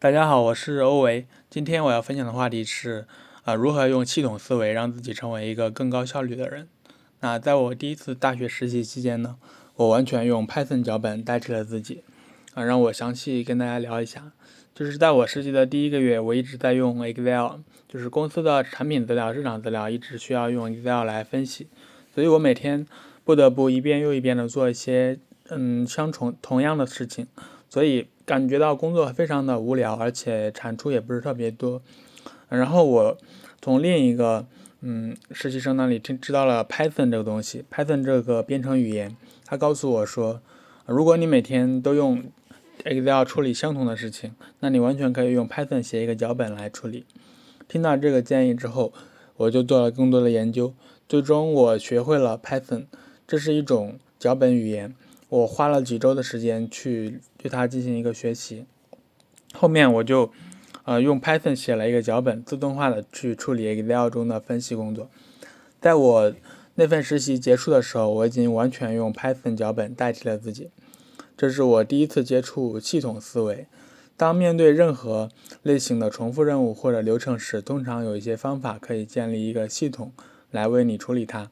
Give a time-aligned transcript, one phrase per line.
[0.00, 1.26] 大家好，我是欧维。
[1.50, 3.04] 今天我要分享的话题是，
[3.42, 6.68] 啊，如何用系统思维让自己成为一个更高效率的人。
[7.18, 9.34] 那在我第一次大学实习期间呢，
[9.74, 12.04] 我完全用 Python 脚本代替了自己。
[12.54, 14.30] 啊，让我详细跟大家聊一下。
[14.72, 17.56] 就是在我实习的第一个月，我一直在用 Excel，
[17.88, 21.66] 就是公司的产品资料、市场资料一直需要用 Excel 来分析，
[22.14, 22.86] 所以我每天
[23.24, 25.18] 不得不一遍又一遍的做一些
[25.48, 27.26] 嗯相重同样的事情，
[27.68, 31.80] 所以感觉到工作非常的无聊，而且产出也不是特别多。
[32.48, 33.18] 然后我
[33.60, 34.46] 从另一个
[34.80, 40.40] 嗯实习生那里听知道了 Python 这个东西，Python 这个编程语言，他告诉我说，
[40.86, 42.24] 如果你每天都用
[42.84, 47.04] Excel 处理相同的事情，那你完全可以用 Python 写一个脚本来处理。
[47.66, 48.92] 听到这个建议之后，
[49.36, 50.72] 我就做了更多的研究，
[51.08, 52.86] 最终我学会了 Python。
[53.26, 54.94] 这是一种脚本语言，
[55.28, 58.66] 我花了几周的时间去对它进行一个学习。
[59.54, 60.30] 后面我就
[60.84, 65.10] 呃用 Python 写了一个脚本，自动化的去处理 Excel 中的分析工作。
[65.80, 66.34] 在我
[66.74, 70.70] 那份实习结束的时候，我已经完全用 Python 脚本代替了自己。
[71.36, 73.66] 这是我第一次接触系统思维。
[74.16, 75.28] 当面对任何
[75.62, 80.12] 类型的重复任务或者流程时，通常有一些方法可以建立一个系统
[80.50, 81.50] 来为你处理它，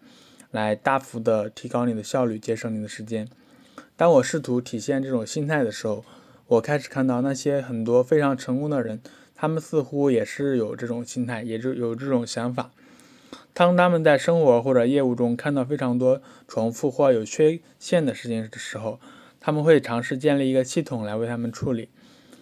[0.50, 3.28] 来大幅的提高你的效率，节省你的时间。
[3.98, 6.05] 当我试图体现这种心态的时候，
[6.48, 9.00] 我开始看到那些很多非常成功的人，
[9.34, 12.70] 他们似乎也是有这种心态，也就有这种想法。
[13.55, 19.00] 当他们在生活或者业务中看到非常多重复或有缺陷的事情的时候，
[19.41, 21.88] 他们会尝试建立一个系统来为他们处理。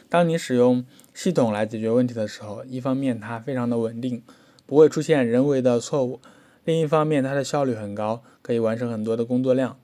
[0.08, 4.20] 当你使用系统来解决问题的时候，一方面它非常的稳定，
[4.66, 6.18] 不会出现人为的错误；
[6.64, 9.78] 另一方面它的效率很高，可以完成很多的工作量。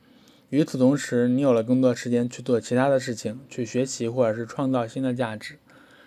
[0.51, 5.59] 与此同时，你有了更多时间去做其他的事情，去学习或者是创造新的价值。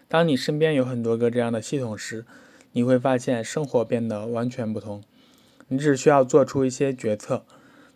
[0.10, 2.26] 当你身边有很多个这样的系统时，
[2.74, 5.02] 你会发现生活变得完全不同。
[5.70, 7.46] 你只需要做出一些决策，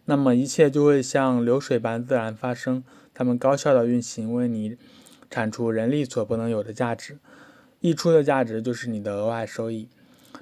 [0.05, 2.81] 那么一切就会像流水般自然发生。
[3.13, 4.77] 他们高效的运行，为你
[5.29, 7.17] 产出人力所不能有的价值，
[7.81, 9.89] 溢出的价值就是你的额外收益。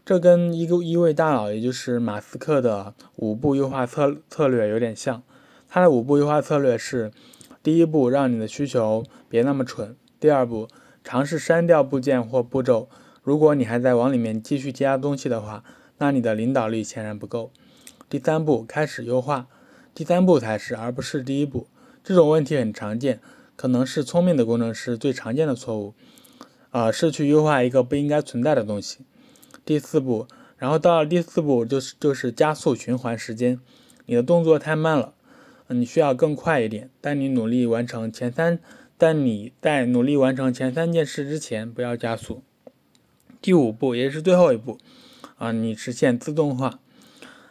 [0.06, 5.24] 这跟一个一位大佬，也就是马斯克的五步优化策策略有点像。
[5.76, 7.12] 他的五步优化策略是：
[7.62, 10.70] 第一步，让你的需求别那么蠢；第二步，
[11.04, 12.88] 尝试删掉部件或步骤。
[13.24, 15.66] 如果你还在往里面继续加东西的话，
[15.98, 17.52] 那你的领导力显然不够。
[18.08, 19.48] 第三步，开始优化。
[19.94, 21.68] 第三步才是，而不是第一步。
[22.02, 23.20] 这种问题很常见，
[23.58, 25.94] 可能是聪明的工程师最常见的错误，
[26.70, 29.00] 啊，是去优化一个不应该存在的东西。
[29.66, 30.26] 第四步，
[30.58, 33.60] 然后到了第四步就是就是加速循环时间，
[34.06, 35.14] 你的动作太慢了，
[35.68, 36.90] 你需要更快一点。
[37.02, 38.60] 但你努力完成前三，
[38.98, 42.44] 但你在努力完成前三件事之前不要加速。
[43.42, 44.78] 第五步也是最后一步，
[45.38, 46.80] 啊，你实现自动化。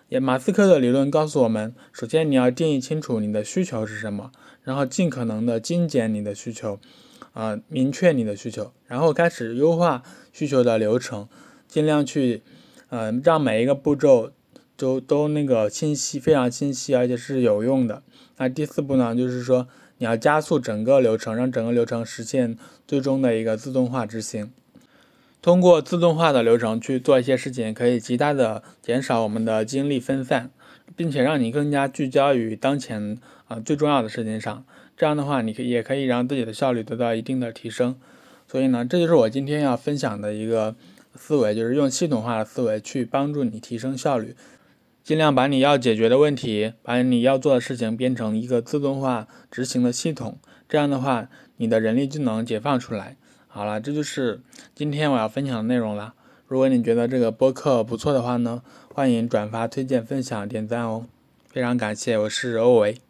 [0.09, 4.31] 也马斯克的理论告诉我们，首先你要定义清楚你的需求是什么。
[4.63, 6.81] 然后尽可能的精简你的需求，
[7.35, 11.29] 啊，明确你的需求，然后开始优化需求的流程，
[11.69, 12.43] 尽量去，
[12.89, 14.33] 呃，让每一个步骤
[14.77, 18.03] 都都那个清晰，非常清晰，而且是有用的。
[18.37, 19.69] 那第四步呢，就是说
[19.99, 24.53] 你要加速整个流程，让整个流程实现最终的一个自动化执行。
[25.41, 30.51] 通过自动化的流程去做一些事情，可以极大的减少我们的精力分散。
[30.97, 34.65] 并且让你更加聚焦于当前啊最重要的事情上，
[34.97, 37.97] 这样的话，你可也可以让自己的效率得到一定的提升。
[38.47, 40.77] 所以呢，这就是我今天要分享的一个
[41.17, 44.37] 思维，就是用系统化的思维去帮助你提升效率，
[45.05, 50.39] 尽量把你要解决的问题，把你要做的事情变成一个自动化执行的系统。
[50.67, 51.29] 这样的话，
[51.59, 53.19] 你的人力就能解放出来。
[53.47, 54.41] 好了，这就是
[54.75, 56.15] 今天我要分享的内容了。
[56.49, 58.63] 如果你觉得这个播客不错的话呢，
[58.95, 61.05] 欢迎转发、推荐、分享、点赞哦，
[61.51, 63.04] 非常感谢，我是欧维。